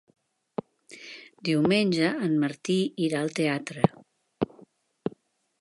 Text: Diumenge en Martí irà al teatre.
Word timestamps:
Diumenge 1.49 2.09
en 2.29 2.35
Martí 2.45 2.79
irà 3.09 3.23
al 3.27 3.33
teatre. 3.41 3.87